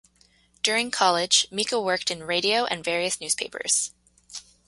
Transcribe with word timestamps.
During 0.63 0.89
college 0.89 1.45
Mika 1.51 1.79
worked 1.79 2.09
in 2.09 2.23
radio 2.23 2.65
and 2.65 2.83
various 2.83 3.21
newspapers. 3.21 3.91